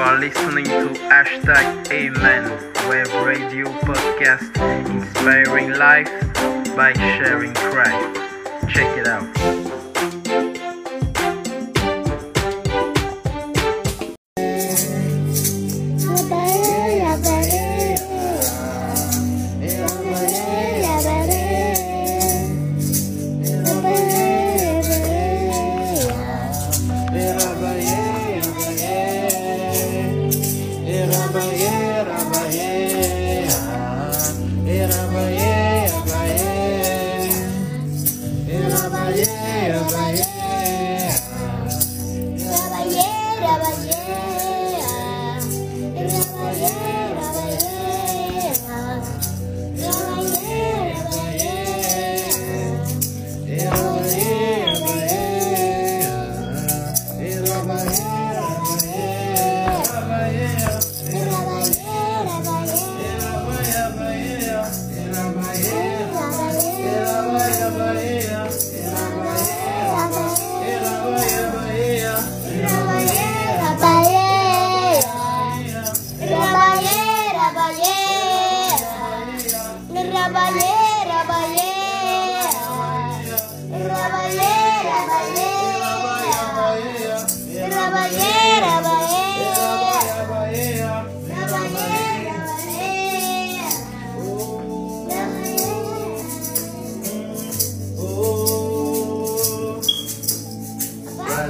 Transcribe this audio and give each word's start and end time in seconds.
are 0.00 0.18
listening 0.18 0.64
to 0.64 0.98
hashtag 1.10 1.90
Amen 1.92 2.44
Web 2.88 3.06
Radio 3.26 3.66
Podcast 3.82 4.56
Inspiring 4.88 5.72
Life 5.74 6.08
by 6.74 6.94
Sharing 6.94 7.52
Christ. 7.52 8.16
Check 8.72 8.96
it 8.96 9.06
out. 9.06 9.79
yeah. 39.16 39.40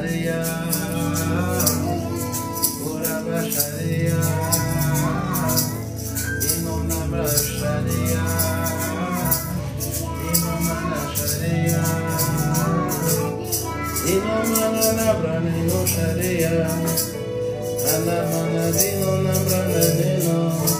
Sharia, 0.01 0.41
Uraba 2.89 3.41
Sharia, 3.53 4.21
Imam 6.41 6.89
Nabra 6.89 7.29
Sharia, 7.29 8.25
Imam 10.33 10.65
Mana 10.65 11.01
Sharia, 11.15 11.85
Imam 14.09 14.49
Mana 14.57 14.89
Nabra 14.97 15.35
Nino 15.45 15.85
Sharia, 15.85 16.65
Ana 17.93 18.19
Mana 18.33 18.73
Dino 18.73 19.13
Nabra 19.21 19.61
Nino. 19.99 20.80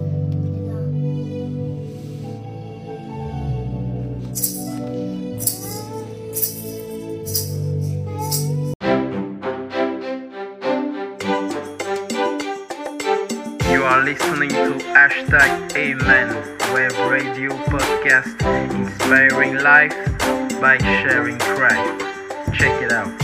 are 13.91 14.05
listening 14.05 14.47
to 14.47 14.77
hashtag 14.95 15.75
Amen 15.75 16.29
Web 16.71 16.93
Radio 17.11 17.49
Podcast 17.65 18.39
Inspiring 18.71 19.55
Life 19.55 19.93
by 20.61 20.77
Sharing 20.77 21.37
Christ. 21.39 21.99
Check 22.57 22.81
it 22.83 22.93
out. 22.93 23.20